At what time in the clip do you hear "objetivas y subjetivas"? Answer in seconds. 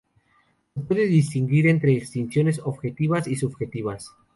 2.63-4.11